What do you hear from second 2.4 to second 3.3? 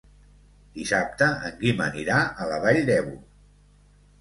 a la Vall d'Ebo.